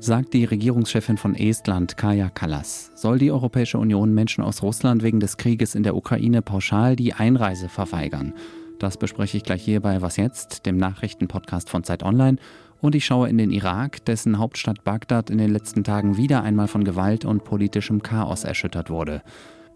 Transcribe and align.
Sagt 0.00 0.34
die 0.34 0.44
Regierungschefin 0.44 1.16
von 1.16 1.34
Estland, 1.34 1.96
Kaja 1.96 2.28
Kallas. 2.28 2.90
Soll 2.94 3.18
die 3.18 3.30
Europäische 3.30 3.78
Union 3.78 4.12
Menschen 4.12 4.44
aus 4.44 4.62
Russland 4.62 5.02
wegen 5.02 5.20
des 5.20 5.38
Krieges 5.38 5.74
in 5.74 5.84
der 5.84 5.96
Ukraine 5.96 6.42
pauschal 6.42 6.94
die 6.94 7.14
Einreise 7.14 7.70
verweigern? 7.70 8.34
Das 8.78 8.98
bespreche 8.98 9.38
ich 9.38 9.42
gleich 9.42 9.62
hier 9.62 9.80
bei 9.80 10.02
Was 10.02 10.18
jetzt, 10.18 10.66
dem 10.66 10.76
Nachrichtenpodcast 10.76 11.70
von 11.70 11.82
Zeit 11.82 12.02
Online. 12.02 12.36
Und 12.82 12.94
ich 12.94 13.06
schaue 13.06 13.30
in 13.30 13.38
den 13.38 13.50
Irak, 13.50 14.04
dessen 14.04 14.38
Hauptstadt 14.38 14.84
Bagdad 14.84 15.30
in 15.30 15.38
den 15.38 15.50
letzten 15.50 15.82
Tagen 15.82 16.18
wieder 16.18 16.42
einmal 16.42 16.68
von 16.68 16.84
Gewalt 16.84 17.24
und 17.24 17.44
politischem 17.44 18.02
Chaos 18.02 18.44
erschüttert 18.44 18.90
wurde. 18.90 19.22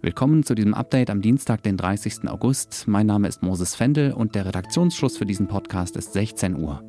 Willkommen 0.03 0.45
zu 0.45 0.55
diesem 0.55 0.75
Update 0.75 1.09
am 1.09 1.23
Dienstag, 1.23 1.63
den 1.63 1.77
30. 1.77 2.29
August. 2.29 2.85
Mein 2.87 3.07
Name 3.07 3.29
ist 3.29 3.43
Moses 3.43 3.75
Fendel 3.75 4.13
und 4.13 4.35
der 4.35 4.45
Redaktionsschluss 4.45 5.17
für 5.17 5.25
diesen 5.25 5.49
Podcast 5.49 5.96
ist 5.96 6.13
16 6.13 6.57
Uhr. 6.57 6.82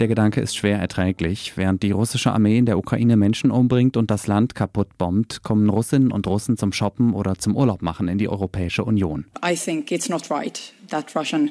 Der 0.00 0.08
Gedanke 0.08 0.40
ist 0.40 0.56
schwer 0.56 0.78
erträglich. 0.78 1.56
Während 1.56 1.82
die 1.82 1.92
russische 1.92 2.32
Armee 2.32 2.58
in 2.58 2.66
der 2.66 2.78
Ukraine 2.78 3.16
Menschen 3.16 3.50
umbringt 3.50 3.96
und 3.96 4.10
das 4.10 4.26
Land 4.26 4.54
kaputt 4.54 4.96
bombt, 4.98 5.42
kommen 5.42 5.68
Russinnen 5.68 6.10
und 6.10 6.26
Russen 6.26 6.56
zum 6.56 6.72
Shoppen 6.72 7.12
oder 7.12 7.36
zum 7.36 7.54
Urlaub 7.54 7.82
machen 7.82 8.08
in 8.08 8.18
die 8.18 8.28
Europäische 8.28 8.82
Union. 8.82 9.26
I 9.44 9.54
think 9.54 9.92
it's 9.92 10.08
not 10.08 10.30
right 10.30 10.72
that 10.88 11.14
Russian 11.14 11.50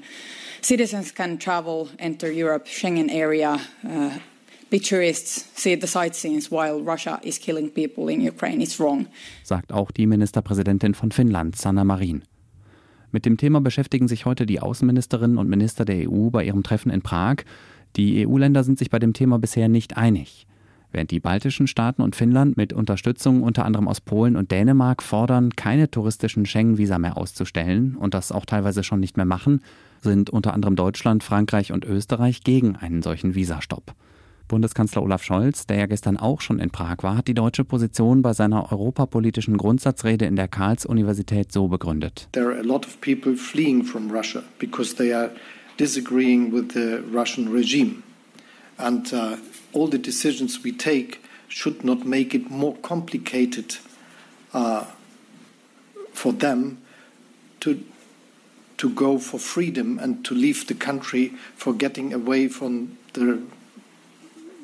citizens 0.62 1.14
can 1.14 1.40
travel, 1.40 1.88
enter 1.98 2.28
Europe, 2.34 2.66
Schengen 2.68 3.10
area. 3.10 3.60
Uh, 3.84 4.10
be 4.73 4.80
tourists, 4.80 5.45
see 5.54 5.76
the 5.80 5.86
sightseeings 5.86 6.50
while 6.50 6.81
Russia 6.81 7.20
is 7.22 7.38
killing 7.38 7.70
people 7.70 8.12
in 8.12 8.27
Ukraine. 8.27 8.59
It's 8.59 8.80
wrong. 8.80 9.05
Sagt 9.44 9.72
auch 9.72 9.91
die 9.91 10.08
Ministerpräsidentin 10.08 10.95
von 10.95 11.12
Finnland, 11.12 11.55
Sanna 11.55 11.84
Marin. 11.84 12.23
Mit 13.11 13.28
dem 13.28 13.38
Thema 13.38 13.61
beschäftigen 13.61 14.08
sich 14.08 14.25
heute 14.25 14.48
die 14.48 14.61
Außenministerinnen 14.61 15.38
und 15.38 15.48
Minister 15.48 15.86
der 15.86 16.09
EU 16.09 16.31
bei 16.31 16.44
ihrem 16.44 16.64
Treffen 16.64 16.92
in 16.92 17.03
Prag. 17.03 17.44
Die 17.98 18.25
EU-Länder 18.25 18.64
sind 18.64 18.80
sich 18.80 18.89
bei 18.89 18.98
dem 18.98 19.14
Thema 19.14 19.38
bisher 19.38 19.70
nicht 19.70 19.95
einig. 19.95 20.48
Während 20.92 21.11
die 21.11 21.20
baltischen 21.20 21.67
Staaten 21.67 22.02
und 22.02 22.16
Finnland 22.16 22.58
mit 22.58 22.73
Unterstützung 22.73 23.44
unter 23.44 23.66
anderem 23.66 23.88
aus 23.88 24.02
Polen 24.02 24.36
und 24.36 24.50
Dänemark 24.50 25.03
fordern, 25.03 25.52
keine 25.52 25.92
touristischen 25.92 26.48
Schengen-Visa 26.48 26.98
mehr 26.98 27.17
auszustellen 27.17 27.95
und 27.95 28.16
das 28.16 28.31
auch 28.31 28.48
teilweise 28.48 28.83
schon 28.83 29.00
nicht 29.00 29.17
mehr 29.17 29.28
machen, 29.28 29.61
sind 30.02 30.31
unter 30.31 30.52
anderem 30.52 30.76
Deutschland, 30.76 31.23
Frankreich 31.23 31.72
und 31.72 31.86
Österreich 31.86 32.44
gegen 32.44 32.76
einen 32.76 33.03
solchen 33.03 33.36
Visastopp. 33.36 33.94
Bundeskanzler 34.54 35.02
Olaf 35.02 35.23
Scholz, 35.23 35.66
der 35.66 35.78
ja 35.78 35.86
gestern 35.88 36.16
auch 36.16 36.40
schon 36.40 36.59
in 36.59 36.70
Prag 36.70 36.98
war, 37.02 37.18
hat 37.18 37.28
die 37.28 37.34
deutsche 37.34 37.64
Position 37.64 38.22
bei 38.22 38.34
seiner 38.34 38.72
europapolitischen 38.72 39.58
Grundsatzrede 39.58 40.26
in 40.26 40.36
der 40.36 40.48
Karls-Universität 40.48 41.52
so 41.52 41.68
begründet. 41.68 42.28
There 42.34 42.45
are 42.45 42.60
a 42.60 42.62
lot 42.62 42.86
of 42.86 43.02
people 43.02 43.36
fleeing 43.36 43.84
from 43.84 44.12
Russia 44.12 44.44
because 44.60 44.94
they 44.94 45.12
are 45.12 45.32
disagreeing 45.80 46.54
with 46.54 46.73
the 46.76 47.00
Russian 47.12 47.52
regime. 47.52 48.04
And 48.78 49.12
uh, 49.12 49.38
all 49.73 49.90
the 49.90 49.98
decisions 49.98 50.64
we 50.64 50.72
take 50.72 51.17
should 51.48 51.84
not 51.84 52.06
make 52.06 52.38
it 52.38 52.52
more 52.52 52.76
complicated 52.84 53.80
uh, 54.54 54.84
for 56.14 56.32
them 56.32 56.78
to 57.62 57.80
to 58.78 58.90
go 58.90 59.17
for 59.17 59.40
freedom 59.40 59.98
and 59.98 60.23
to 60.26 60.36
leave 60.36 60.67
the 60.67 60.76
country 60.76 61.32
for 61.56 61.73
getting 61.73 62.14
away 62.14 62.50
from 62.50 62.98
the 63.14 63.40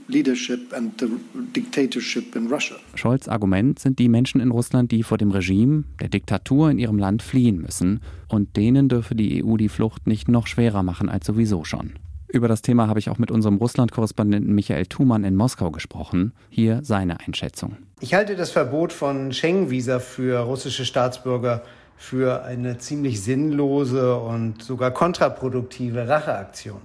leadership 0.10 0.74
and 0.74 1.00
the 1.00 1.08
dictatorship 1.56 2.36
in 2.36 2.48
Russia. 2.48 2.76
Scholz 2.96 3.28
Argument 3.28 3.80
sind 3.80 4.00
die 4.00 4.10
Menschen 4.10 4.42
in 4.42 4.52
Russland, 4.52 4.92
die 4.92 5.04
vor 5.04 5.18
dem 5.18 5.32
Regime, 5.32 5.84
der 6.02 6.10
Diktatur 6.10 6.72
in 6.72 6.80
ihrem 6.80 6.98
Land 6.98 7.22
fliehen 7.22 7.62
müssen. 7.62 8.02
Und 8.28 8.58
denen 8.58 8.90
dürfe 8.90 9.16
die 9.16 9.44
EU 9.44 9.58
die 9.58 9.70
Flucht 9.70 10.08
nicht 10.08 10.28
noch 10.28 10.48
schwerer 10.48 10.84
machen 10.84 11.10
als 11.10 11.26
sowieso 11.26 11.64
schon. 11.64 11.94
Über 12.32 12.48
das 12.48 12.62
Thema 12.62 12.88
habe 12.88 13.00
ich 13.00 13.10
auch 13.10 13.18
mit 13.18 13.32
unserem 13.32 13.56
Russland-Korrespondenten 13.56 14.54
Michael 14.54 14.86
Thumann 14.86 15.24
in 15.24 15.36
Moskau 15.36 15.72
gesprochen. 15.72 16.34
Hier 16.50 16.82
seine 16.84 17.20
Einschätzung. 17.22 17.78
Ich 18.02 18.14
halte 18.14 18.36
das 18.36 18.52
Verbot 18.52 18.94
von 18.94 19.34
Schengen-Visa 19.34 20.00
für 20.00 20.40
russische 20.40 20.86
Staatsbürger 20.86 21.64
für 21.98 22.44
eine 22.44 22.78
ziemlich 22.78 23.22
sinnlose 23.22 24.16
und 24.16 24.64
sogar 24.64 24.92
kontraproduktive 24.92 26.08
Racheaktion. 26.08 26.80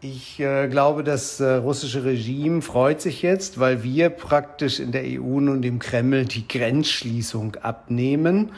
Ich 0.00 0.38
äh, 0.38 0.68
glaube, 0.68 1.02
das 1.02 1.40
äh, 1.40 1.54
russische 1.54 2.04
Regime 2.04 2.62
freut 2.62 3.00
sich 3.00 3.20
jetzt, 3.20 3.58
weil 3.58 3.82
wir 3.82 4.10
praktisch 4.10 4.78
in 4.78 4.92
der 4.92 5.02
EU 5.02 5.40
nun 5.40 5.60
dem 5.60 5.80
Kreml 5.80 6.24
die 6.24 6.46
Grenzschließung 6.46 7.56
abnehmen. 7.56 8.52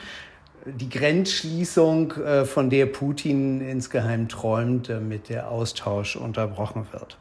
Die 0.66 0.90
Grenzschließung, 0.90 2.12
äh, 2.12 2.44
von 2.44 2.68
der 2.68 2.84
Putin 2.84 3.62
insgeheim 3.62 4.28
träumt, 4.28 4.90
damit 4.90 5.30
der 5.30 5.50
Austausch 5.50 6.14
unterbrochen 6.14 6.86
wird. 6.92 7.16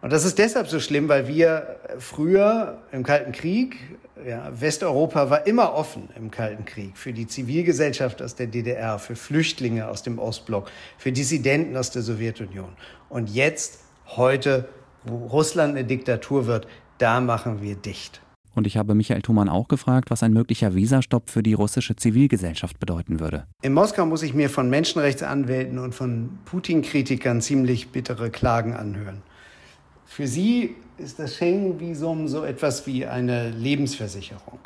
Und 0.00 0.12
das 0.12 0.24
ist 0.24 0.38
deshalb 0.38 0.68
so 0.68 0.78
schlimm, 0.78 1.08
weil 1.08 1.26
wir 1.26 1.80
früher 1.98 2.78
im 2.92 3.02
Kalten 3.02 3.32
Krieg, 3.32 3.78
ja, 4.26 4.50
Westeuropa 4.52 5.30
war 5.30 5.46
immer 5.46 5.74
offen 5.74 6.08
im 6.16 6.30
Kalten 6.30 6.64
Krieg 6.64 6.96
für 6.96 7.12
die 7.12 7.26
Zivilgesellschaft 7.26 8.22
aus 8.22 8.34
der 8.34 8.46
DDR, 8.46 8.98
für 8.98 9.16
Flüchtlinge 9.16 9.88
aus 9.88 10.02
dem 10.02 10.18
Ostblock, 10.18 10.70
für 10.98 11.12
Dissidenten 11.12 11.76
aus 11.76 11.90
der 11.90 12.02
Sowjetunion. 12.02 12.70
Und 13.08 13.30
jetzt, 13.30 13.80
heute, 14.16 14.68
wo 15.04 15.26
Russland 15.26 15.76
eine 15.76 15.84
Diktatur 15.84 16.46
wird, 16.46 16.66
da 16.98 17.20
machen 17.20 17.62
wir 17.62 17.76
dicht. 17.76 18.20
Und 18.54 18.66
ich 18.66 18.76
habe 18.76 18.94
Michael 18.94 19.22
Thumann 19.22 19.48
auch 19.48 19.68
gefragt, 19.68 20.10
was 20.10 20.22
ein 20.22 20.32
möglicher 20.32 20.74
Visastopp 20.74 21.30
für 21.30 21.42
die 21.42 21.54
russische 21.54 21.96
Zivilgesellschaft 21.96 22.80
bedeuten 22.80 23.20
würde. 23.20 23.46
In 23.62 23.72
Moskau 23.72 24.04
muss 24.06 24.22
ich 24.22 24.34
mir 24.34 24.50
von 24.50 24.68
Menschenrechtsanwälten 24.68 25.78
und 25.78 25.94
von 25.94 26.38
Putin-Kritikern 26.46 27.40
ziemlich 27.40 27.90
bittere 27.90 28.30
Klagen 28.30 28.74
anhören. 28.74 29.22
Für 30.10 30.26
sie 30.26 30.74
ist 30.98 31.20
das 31.20 31.36
Schengen-Visum 31.36 32.26
so 32.26 32.42
etwas 32.42 32.84
wie 32.84 33.06
eine 33.06 33.50
Lebensversicherung. 33.50 34.58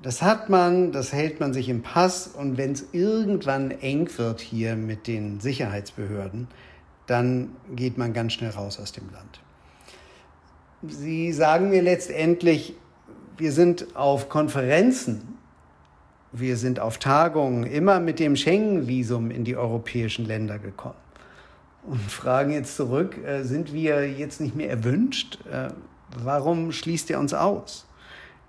Das 0.00 0.22
hat 0.22 0.48
man, 0.48 0.92
das 0.92 1.12
hält 1.12 1.40
man 1.40 1.52
sich 1.52 1.68
im 1.68 1.82
Pass 1.82 2.28
und 2.28 2.56
wenn 2.56 2.70
es 2.70 2.86
irgendwann 2.92 3.72
eng 3.72 4.08
wird 4.16 4.40
hier 4.40 4.76
mit 4.76 5.08
den 5.08 5.40
Sicherheitsbehörden, 5.40 6.46
dann 7.08 7.48
geht 7.74 7.98
man 7.98 8.12
ganz 8.12 8.34
schnell 8.34 8.52
raus 8.52 8.78
aus 8.78 8.92
dem 8.92 9.10
Land. 9.10 9.40
Sie 10.86 11.32
sagen 11.32 11.70
mir 11.70 11.82
letztendlich, 11.82 12.76
wir 13.38 13.50
sind 13.50 13.96
auf 13.96 14.28
Konferenzen, 14.28 15.36
wir 16.30 16.56
sind 16.56 16.78
auf 16.78 16.98
Tagungen 16.98 17.64
immer 17.64 17.98
mit 17.98 18.20
dem 18.20 18.36
Schengen-Visum 18.36 19.32
in 19.32 19.42
die 19.42 19.56
europäischen 19.56 20.26
Länder 20.26 20.60
gekommen 20.60 21.07
und 21.84 22.00
fragen 22.10 22.52
jetzt 22.52 22.76
zurück, 22.76 23.16
äh, 23.24 23.42
sind 23.42 23.72
wir 23.72 24.10
jetzt 24.10 24.40
nicht 24.40 24.54
mehr 24.54 24.70
erwünscht? 24.70 25.38
Äh, 25.50 25.68
warum 26.22 26.72
schließt 26.72 27.10
ihr 27.10 27.18
uns 27.18 27.34
aus? 27.34 27.86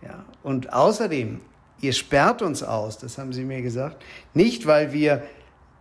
Ja, 0.02 0.26
und 0.44 0.74
außerdem, 0.74 1.42
ihr 1.82 1.94
sperrt 1.94 2.42
uns 2.42 2.64
aus, 2.64 2.98
das 2.98 3.18
haben 3.18 3.34
Sie 3.34 3.44
mir 3.44 3.62
gesagt, 3.62 4.04
nicht 4.34 4.66
weil 4.66 4.94
wir 4.94 5.24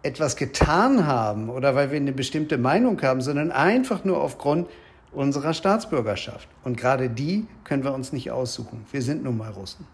etwas 0.03 0.37
getan 0.37 1.07
haben 1.07 1.51
oder 1.51 1.75
weil 1.75 1.91
wir 1.91 1.97
eine 1.97 2.13
bestimmte 2.13 2.59
Meinung 2.59 3.01
haben, 3.03 3.21
sondern 3.21 3.51
einfach 3.51 4.05
nur 4.05 4.21
aufgrund 4.21 4.69
unserer 5.13 5.55
Staatsbürgerschaft. 5.55 6.49
Und 6.65 6.77
gerade 6.77 7.11
die 7.11 7.47
können 7.65 7.85
wir 7.85 7.95
uns 7.95 8.13
nicht 8.13 8.31
aussuchen. 8.31 8.85
Wir 8.93 9.03
sind 9.03 9.25
nun 9.25 9.37
mal 9.39 9.51
Russen. 9.51 9.87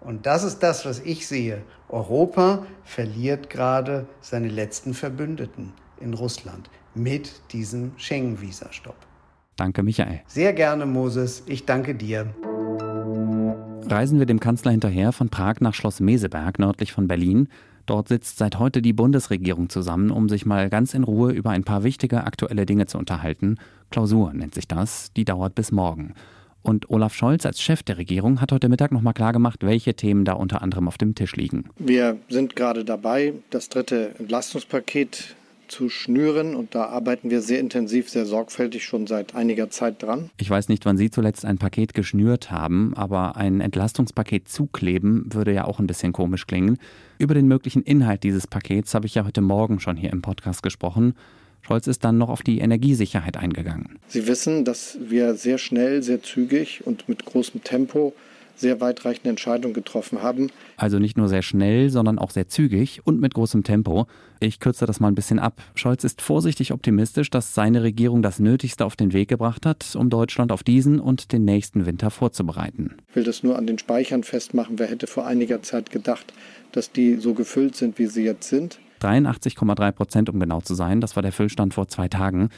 Und 0.00 0.26
das 0.26 0.44
ist 0.44 0.60
das, 0.60 0.84
was 0.84 1.00
ich 1.00 1.26
sehe. 1.26 1.62
Europa 1.88 2.64
verliert 2.84 3.50
gerade 3.50 4.06
seine 4.20 4.48
letzten 4.48 4.94
Verbündeten 4.94 5.72
in 6.00 6.14
Russland 6.14 6.70
mit 6.94 7.32
diesem 7.52 7.92
Schengen-Visa-Stopp. 7.96 8.96
Danke, 9.56 9.82
Michael. 9.82 10.20
Sehr 10.26 10.52
gerne, 10.52 10.86
Moses. 10.86 11.42
Ich 11.46 11.64
danke 11.64 11.94
dir. 11.94 12.34
Reisen 13.88 14.18
wir 14.18 14.26
dem 14.26 14.40
Kanzler 14.40 14.72
hinterher 14.72 15.12
von 15.12 15.28
Prag 15.28 15.60
nach 15.60 15.74
Schloss 15.74 16.00
Meseberg 16.00 16.58
nördlich 16.58 16.92
von 16.92 17.06
Berlin. 17.06 17.48
Dort 17.86 18.08
sitzt 18.08 18.38
seit 18.38 18.58
heute 18.58 18.82
die 18.82 18.92
Bundesregierung 18.92 19.68
zusammen, 19.68 20.10
um 20.10 20.28
sich 20.28 20.44
mal 20.44 20.68
ganz 20.68 20.92
in 20.92 21.04
Ruhe 21.04 21.32
über 21.32 21.50
ein 21.50 21.62
paar 21.62 21.84
wichtige 21.84 22.24
aktuelle 22.24 22.66
Dinge 22.66 22.86
zu 22.86 22.98
unterhalten. 22.98 23.58
Klausur 23.90 24.32
nennt 24.34 24.54
sich 24.54 24.66
das, 24.66 25.12
die 25.12 25.24
dauert 25.24 25.54
bis 25.54 25.70
morgen. 25.70 26.14
Und 26.62 26.90
Olaf 26.90 27.14
Scholz 27.14 27.46
als 27.46 27.62
Chef 27.62 27.84
der 27.84 27.96
Regierung 27.96 28.40
hat 28.40 28.50
heute 28.50 28.68
Mittag 28.68 28.90
nochmal 28.90 29.14
klargemacht, 29.14 29.62
welche 29.62 29.94
Themen 29.94 30.24
da 30.24 30.32
unter 30.32 30.62
anderem 30.62 30.88
auf 30.88 30.98
dem 30.98 31.14
Tisch 31.14 31.36
liegen. 31.36 31.70
Wir 31.78 32.16
sind 32.28 32.56
gerade 32.56 32.84
dabei, 32.84 33.34
das 33.50 33.68
dritte 33.68 34.16
Entlastungspaket 34.18 35.36
zu 35.68 35.88
schnüren 35.88 36.54
und 36.54 36.74
da 36.74 36.86
arbeiten 36.86 37.30
wir 37.30 37.42
sehr 37.42 37.60
intensiv, 37.60 38.08
sehr 38.08 38.26
sorgfältig 38.26 38.84
schon 38.84 39.06
seit 39.06 39.34
einiger 39.34 39.70
Zeit 39.70 40.02
dran. 40.02 40.30
Ich 40.36 40.50
weiß 40.50 40.68
nicht, 40.68 40.84
wann 40.84 40.96
Sie 40.96 41.10
zuletzt 41.10 41.44
ein 41.44 41.58
Paket 41.58 41.94
geschnürt 41.94 42.50
haben, 42.50 42.92
aber 42.96 43.36
ein 43.36 43.60
Entlastungspaket 43.60 44.48
zukleben 44.48 45.26
würde 45.32 45.52
ja 45.52 45.64
auch 45.64 45.78
ein 45.78 45.86
bisschen 45.86 46.12
komisch 46.12 46.46
klingen. 46.46 46.78
Über 47.18 47.34
den 47.34 47.48
möglichen 47.48 47.82
Inhalt 47.82 48.22
dieses 48.22 48.46
Pakets 48.46 48.94
habe 48.94 49.06
ich 49.06 49.14
ja 49.14 49.24
heute 49.24 49.40
Morgen 49.40 49.80
schon 49.80 49.96
hier 49.96 50.12
im 50.12 50.22
Podcast 50.22 50.62
gesprochen. 50.62 51.14
Scholz 51.62 51.88
ist 51.88 52.04
dann 52.04 52.16
noch 52.16 52.28
auf 52.28 52.42
die 52.42 52.60
Energiesicherheit 52.60 53.36
eingegangen. 53.36 53.98
Sie 54.06 54.28
wissen, 54.28 54.64
dass 54.64 54.98
wir 55.00 55.34
sehr 55.34 55.58
schnell, 55.58 56.02
sehr 56.02 56.22
zügig 56.22 56.86
und 56.86 57.08
mit 57.08 57.24
großem 57.24 57.64
Tempo 57.64 58.14
sehr 58.56 58.80
weitreichende 58.80 59.30
Entscheidungen 59.30 59.74
getroffen 59.74 60.22
haben. 60.22 60.50
Also 60.76 60.98
nicht 60.98 61.16
nur 61.16 61.28
sehr 61.28 61.42
schnell, 61.42 61.90
sondern 61.90 62.18
auch 62.18 62.30
sehr 62.30 62.48
zügig 62.48 63.00
und 63.04 63.20
mit 63.20 63.34
großem 63.34 63.62
Tempo. 63.62 64.06
Ich 64.40 64.60
kürze 64.60 64.86
das 64.86 65.00
mal 65.00 65.08
ein 65.08 65.14
bisschen 65.14 65.38
ab. 65.38 65.62
Scholz 65.74 66.04
ist 66.04 66.20
vorsichtig 66.20 66.72
optimistisch, 66.72 67.30
dass 67.30 67.54
seine 67.54 67.82
Regierung 67.82 68.22
das 68.22 68.38
Nötigste 68.38 68.84
auf 68.84 68.96
den 68.96 69.12
Weg 69.12 69.28
gebracht 69.28 69.66
hat, 69.66 69.96
um 69.96 70.10
Deutschland 70.10 70.52
auf 70.52 70.62
diesen 70.62 71.00
und 71.00 71.32
den 71.32 71.44
nächsten 71.44 71.86
Winter 71.86 72.10
vorzubereiten. 72.10 72.96
Ich 73.10 73.16
will 73.16 73.24
das 73.24 73.42
nur 73.42 73.56
an 73.56 73.66
den 73.66 73.78
Speichern 73.78 74.24
festmachen. 74.24 74.78
Wer 74.78 74.88
hätte 74.88 75.06
vor 75.06 75.26
einiger 75.26 75.62
Zeit 75.62 75.90
gedacht, 75.90 76.32
dass 76.72 76.92
die 76.92 77.16
so 77.16 77.34
gefüllt 77.34 77.76
sind, 77.76 77.98
wie 77.98 78.06
sie 78.06 78.24
jetzt 78.24 78.48
sind? 78.48 78.78
83,3 79.00 79.92
Prozent, 79.92 80.30
um 80.30 80.40
genau 80.40 80.60
zu 80.60 80.74
sein. 80.74 81.00
Das 81.00 81.16
war 81.16 81.22
der 81.22 81.32
Füllstand 81.32 81.74
vor 81.74 81.88
zwei 81.88 82.08
Tagen. 82.08 82.50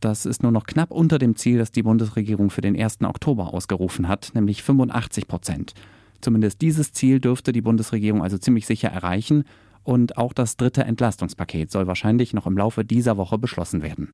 Das 0.00 0.26
ist 0.26 0.42
nur 0.42 0.52
noch 0.52 0.64
knapp 0.64 0.90
unter 0.90 1.18
dem 1.18 1.34
Ziel, 1.36 1.58
das 1.58 1.72
die 1.72 1.82
Bundesregierung 1.82 2.50
für 2.50 2.60
den 2.60 2.80
1. 2.80 3.02
Oktober 3.02 3.52
ausgerufen 3.52 4.06
hat, 4.08 4.30
nämlich 4.34 4.62
85 4.62 5.26
Prozent. 5.26 5.74
Zumindest 6.20 6.60
dieses 6.60 6.92
Ziel 6.92 7.20
dürfte 7.20 7.52
die 7.52 7.62
Bundesregierung 7.62 8.22
also 8.22 8.38
ziemlich 8.38 8.66
sicher 8.66 8.88
erreichen. 8.88 9.44
Und 9.82 10.18
auch 10.18 10.32
das 10.32 10.56
dritte 10.56 10.84
Entlastungspaket 10.84 11.70
soll 11.70 11.86
wahrscheinlich 11.86 12.34
noch 12.34 12.46
im 12.46 12.58
Laufe 12.58 12.84
dieser 12.84 13.16
Woche 13.16 13.38
beschlossen 13.38 13.82
werden. 13.82 14.10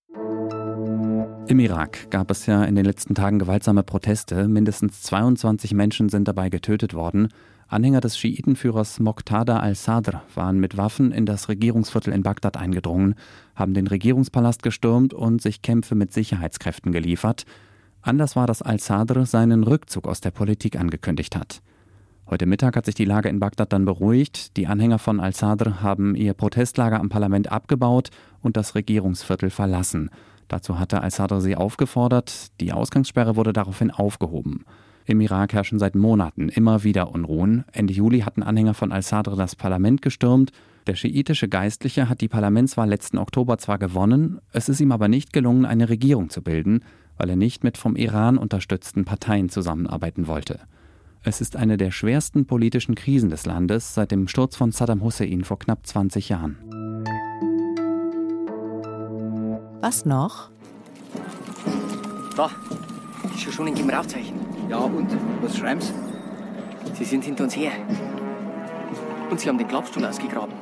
Im 1.46 1.58
Irak 1.58 2.10
gab 2.10 2.30
es 2.30 2.46
ja 2.46 2.64
in 2.64 2.74
den 2.74 2.84
letzten 2.84 3.14
Tagen 3.14 3.38
gewaltsame 3.38 3.82
Proteste. 3.82 4.48
Mindestens 4.48 5.02
22 5.02 5.74
Menschen 5.74 6.08
sind 6.08 6.26
dabei 6.26 6.48
getötet 6.48 6.94
worden. 6.94 7.28
Anhänger 7.68 8.00
des 8.00 8.18
Schiitenführers 8.18 9.00
Moqtada 9.00 9.58
al-Sadr 9.58 10.22
waren 10.34 10.60
mit 10.60 10.76
Waffen 10.76 11.12
in 11.12 11.26
das 11.26 11.48
Regierungsviertel 11.48 12.12
in 12.12 12.22
Bagdad 12.22 12.56
eingedrungen, 12.56 13.14
haben 13.54 13.74
den 13.74 13.86
Regierungspalast 13.86 14.62
gestürmt 14.62 15.14
und 15.14 15.40
sich 15.40 15.62
Kämpfe 15.62 15.94
mit 15.94 16.12
Sicherheitskräften 16.12 16.92
geliefert. 16.92 17.44
Anders 18.02 18.36
war, 18.36 18.46
dass 18.46 18.62
al-Sadr 18.62 19.24
seinen 19.24 19.64
Rückzug 19.64 20.06
aus 20.06 20.20
der 20.20 20.30
Politik 20.30 20.78
angekündigt 20.78 21.36
hat. 21.36 21.62
Heute 22.28 22.46
Mittag 22.46 22.76
hat 22.76 22.86
sich 22.86 22.94
die 22.94 23.04
Lage 23.04 23.28
in 23.28 23.38
Bagdad 23.38 23.72
dann 23.72 23.84
beruhigt. 23.84 24.56
Die 24.56 24.66
Anhänger 24.66 24.98
von 24.98 25.20
al-Sadr 25.20 25.82
haben 25.82 26.14
ihr 26.14 26.34
Protestlager 26.34 27.00
am 27.00 27.08
Parlament 27.08 27.52
abgebaut 27.52 28.10
und 28.40 28.56
das 28.56 28.74
Regierungsviertel 28.74 29.50
verlassen. 29.50 30.10
Dazu 30.48 30.78
hatte 30.78 31.02
al-Sadr 31.02 31.40
sie 31.40 31.56
aufgefordert. 31.56 32.48
Die 32.60 32.72
Ausgangssperre 32.72 33.36
wurde 33.36 33.52
daraufhin 33.52 33.90
aufgehoben. 33.90 34.64
Im 35.06 35.20
Irak 35.20 35.52
herrschen 35.52 35.78
seit 35.78 35.94
Monaten 35.94 36.48
immer 36.48 36.82
wieder 36.82 37.12
Unruhen. 37.12 37.64
Ende 37.72 37.92
Juli 37.92 38.20
hatten 38.20 38.42
Anhänger 38.42 38.72
von 38.72 38.90
al-Sadr 38.90 39.36
das 39.36 39.54
Parlament 39.54 40.00
gestürmt. 40.00 40.50
Der 40.86 40.94
schiitische 40.94 41.48
Geistliche 41.48 42.08
hat 42.08 42.22
die 42.22 42.28
Parlamentswahl 42.28 42.88
letzten 42.88 43.18
Oktober 43.18 43.58
zwar 43.58 43.78
gewonnen, 43.78 44.40
es 44.52 44.68
ist 44.68 44.80
ihm 44.80 44.92
aber 44.92 45.08
nicht 45.08 45.32
gelungen, 45.32 45.66
eine 45.66 45.88
Regierung 45.88 46.30
zu 46.30 46.42
bilden, 46.42 46.80
weil 47.18 47.30
er 47.30 47.36
nicht 47.36 47.64
mit 47.64 47.76
vom 47.76 47.96
Iran 47.96 48.38
unterstützten 48.38 49.04
Parteien 49.04 49.48
zusammenarbeiten 49.48 50.26
wollte. 50.26 50.60
Es 51.22 51.40
ist 51.40 51.56
eine 51.56 51.76
der 51.76 51.90
schwersten 51.90 52.46
politischen 52.46 52.94
Krisen 52.94 53.30
des 53.30 53.46
Landes 53.46 53.94
seit 53.94 54.10
dem 54.10 54.28
Sturz 54.28 54.56
von 54.56 54.72
Saddam 54.72 55.02
Hussein 55.02 55.44
vor 55.44 55.58
knapp 55.58 55.86
20 55.86 56.28
Jahren. 56.30 56.58
Was 59.80 60.04
noch? 60.06 60.50
Da, 62.36 62.50
ja 63.44 63.52
schon 63.52 63.68
ein 63.68 63.74
Gebrauchzeichen. 63.74 64.53
Ja, 64.68 64.78
und? 64.78 65.08
Was 65.42 65.56
schreiben 65.56 65.80
Sie? 65.80 65.92
Sie 66.94 67.04
sind 67.04 67.24
hinter 67.24 67.44
uns 67.44 67.56
her. 67.56 67.72
Und 69.30 69.40
Sie 69.40 69.48
haben 69.48 69.58
den 69.58 69.68
Klappstuhl 69.68 70.04
ausgegraben. 70.04 70.54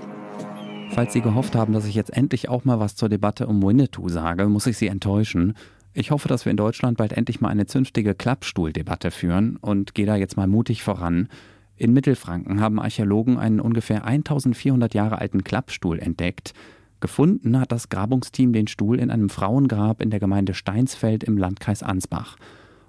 Falls 0.90 1.12
Sie 1.12 1.20
gehofft 1.20 1.54
haben, 1.54 1.72
dass 1.72 1.86
ich 1.86 1.94
jetzt 1.94 2.14
endlich 2.14 2.48
auch 2.48 2.64
mal 2.64 2.80
was 2.80 2.96
zur 2.96 3.08
Debatte 3.08 3.46
um 3.46 3.62
Winnetou 3.62 4.08
sage, 4.08 4.46
muss 4.46 4.66
ich 4.66 4.76
Sie 4.76 4.88
enttäuschen. 4.88 5.54
Ich 5.94 6.10
hoffe, 6.10 6.28
dass 6.28 6.44
wir 6.44 6.50
in 6.50 6.56
Deutschland 6.56 6.98
bald 6.98 7.12
endlich 7.12 7.40
mal 7.40 7.48
eine 7.48 7.66
zünftige 7.66 8.14
Klappstuhldebatte 8.14 9.10
führen 9.10 9.56
und 9.56 9.94
gehe 9.94 10.06
da 10.06 10.16
jetzt 10.16 10.36
mal 10.36 10.46
mutig 10.46 10.82
voran. 10.82 11.28
In 11.76 11.92
Mittelfranken 11.92 12.60
haben 12.60 12.80
Archäologen 12.80 13.38
einen 13.38 13.60
ungefähr 13.60 14.04
1400 14.04 14.94
Jahre 14.94 15.18
alten 15.18 15.44
Klappstuhl 15.44 15.98
entdeckt. 15.98 16.54
Gefunden 17.00 17.58
hat 17.58 17.72
das 17.72 17.88
Grabungsteam 17.88 18.52
den 18.52 18.68
Stuhl 18.68 19.00
in 19.00 19.10
einem 19.10 19.28
Frauengrab 19.28 20.00
in 20.00 20.10
der 20.10 20.20
Gemeinde 20.20 20.54
Steinsfeld 20.54 21.24
im 21.24 21.36
Landkreis 21.36 21.82
Ansbach. 21.82 22.36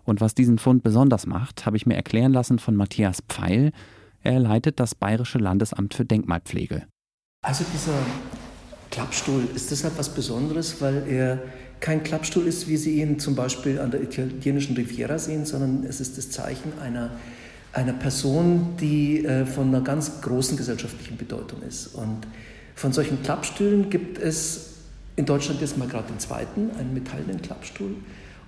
Und 0.05 0.21
was 0.21 0.35
diesen 0.35 0.57
Fund 0.57 0.83
besonders 0.83 1.25
macht, 1.25 1.65
habe 1.65 1.77
ich 1.77 1.85
mir 1.85 1.95
erklären 1.95 2.33
lassen 2.33 2.59
von 2.59 2.75
Matthias 2.75 3.23
Pfeil. 3.29 3.71
Er 4.21 4.39
leitet 4.39 4.79
das 4.79 4.95
Bayerische 4.95 5.37
Landesamt 5.37 5.93
für 5.93 6.05
Denkmalpflege. 6.05 6.85
Also 7.43 7.65
dieser 7.73 7.93
Klappstuhl 8.91 9.47
ist 9.55 9.71
deshalb 9.71 9.97
was 9.97 10.09
Besonderes, 10.09 10.81
weil 10.81 11.03
er 11.07 11.43
kein 11.79 12.03
Klappstuhl 12.03 12.47
ist, 12.47 12.67
wie 12.69 12.77
Sie 12.77 13.01
ihn 13.01 13.19
zum 13.19 13.35
Beispiel 13.35 13.79
an 13.79 13.91
der 13.91 14.01
italienischen 14.01 14.75
Riviera 14.75 15.19
sehen, 15.19 15.45
sondern 15.45 15.83
es 15.83 15.99
ist 15.99 16.17
das 16.17 16.29
Zeichen 16.29 16.79
einer, 16.79 17.11
einer 17.73 17.91
Person, 17.91 18.77
die 18.79 19.25
äh, 19.25 19.45
von 19.45 19.67
einer 19.67 19.81
ganz 19.81 20.21
großen 20.21 20.55
gesellschaftlichen 20.55 21.17
Bedeutung 21.17 21.61
ist. 21.63 21.87
Und 21.87 22.19
von 22.75 22.93
solchen 22.93 23.21
Klappstühlen 23.21 23.89
gibt 23.89 24.17
es 24.17 24.75
in 25.15 25.25
Deutschland 25.25 25.59
jetzt 25.59 25.77
mal 25.77 25.87
gerade 25.87 26.07
den 26.07 26.19
zweiten, 26.19 26.71
einen 26.79 26.93
metallenen 26.93 27.41
Klappstuhl. 27.41 27.95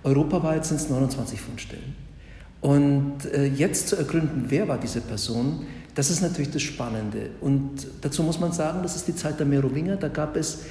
Europaweit 0.06 0.66
sind 0.66 0.80
es 0.80 0.90
29 0.90 1.42
Fundstellen. 1.42 1.96
Und 2.62 3.26
äh, 3.34 3.46
jetzt 3.46 3.90
zu 3.90 3.96
ergründen, 3.96 4.46
wer 4.48 4.68
war 4.68 4.80
diese 4.80 5.02
Person, 5.02 5.66
das 5.96 6.10
ist 6.10 6.22
natürlich 6.22 6.52
das 6.52 6.62
Spannende. 6.62 7.30
Und 7.42 7.88
dazu 8.02 8.24
muss 8.24 8.40
man 8.40 8.52
sagen, 8.52 8.80
das 8.84 8.96
ist 8.96 9.08
die 9.08 9.16
Zeit 9.16 9.40
der 9.40 9.46
Merowinger. 9.46 9.96
Da 9.98 10.08
gab 10.08 10.36
es 10.36 10.64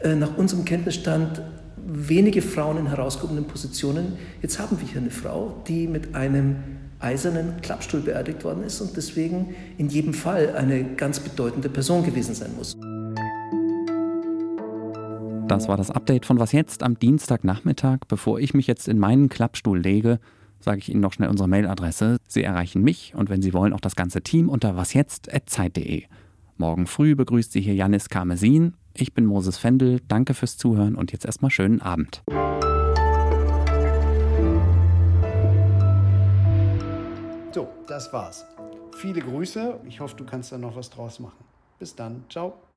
äh, 0.00 0.14
nach 0.14 0.36
unserem 0.36 0.64
Kenntnisstand 0.64 1.42
wenige 1.76 2.42
Frauen 2.42 2.78
in 2.78 2.86
herausgehobenen 2.88 3.44
Positionen. 3.44 4.14
Jetzt 4.42 4.58
haben 4.58 4.80
wir 4.80 4.88
hier 4.88 5.00
eine 5.00 5.10
Frau, 5.10 5.54
die 5.66 5.86
mit 5.86 6.14
einem 6.14 6.56
eisernen 6.98 7.60
Klappstuhl 7.60 8.00
beerdigt 8.00 8.42
worden 8.44 8.64
ist 8.64 8.80
und 8.80 8.96
deswegen 8.96 9.54
in 9.76 9.88
jedem 9.88 10.14
Fall 10.14 10.54
eine 10.56 10.84
ganz 10.96 11.20
bedeutende 11.20 11.68
Person 11.68 12.04
gewesen 12.04 12.34
sein 12.34 12.50
muss. 12.56 12.76
Das 15.48 15.66
war 15.66 15.78
das 15.78 15.90
Update 15.90 16.26
von 16.26 16.38
Was 16.38 16.52
jetzt 16.52 16.82
am 16.82 16.98
Dienstagnachmittag. 16.98 18.00
Bevor 18.06 18.38
ich 18.38 18.52
mich 18.52 18.66
jetzt 18.66 18.86
in 18.86 18.98
meinen 18.98 19.30
Klappstuhl 19.30 19.78
lege, 19.80 20.20
sage 20.60 20.78
ich 20.78 20.90
Ihnen 20.90 21.00
noch 21.00 21.14
schnell 21.14 21.30
unsere 21.30 21.48
Mailadresse. 21.48 22.18
Sie 22.28 22.42
erreichen 22.42 22.82
mich 22.82 23.14
und 23.14 23.30
wenn 23.30 23.40
Sie 23.40 23.54
wollen 23.54 23.72
auch 23.72 23.80
das 23.80 23.96
ganze 23.96 24.20
Team 24.20 24.50
unter 24.50 24.76
wasjetzt.zeit.de. 24.76 26.04
Morgen 26.58 26.86
früh 26.86 27.14
begrüßt 27.14 27.50
Sie 27.50 27.62
hier 27.62 27.74
Janis 27.74 28.10
Karmesin. 28.10 28.74
Ich 28.92 29.14
bin 29.14 29.24
Moses 29.24 29.56
Fendel. 29.56 30.00
Danke 30.06 30.34
fürs 30.34 30.58
Zuhören 30.58 30.96
und 30.96 31.12
jetzt 31.12 31.24
erstmal 31.24 31.50
schönen 31.50 31.80
Abend. 31.80 32.22
So, 37.52 37.68
das 37.86 38.12
war's. 38.12 38.44
Viele 38.98 39.22
Grüße. 39.22 39.80
Ich 39.88 40.00
hoffe, 40.00 40.14
du 40.14 40.24
kannst 40.24 40.52
da 40.52 40.58
noch 40.58 40.76
was 40.76 40.90
draus 40.90 41.20
machen. 41.20 41.42
Bis 41.78 41.94
dann. 41.94 42.24
Ciao. 42.28 42.58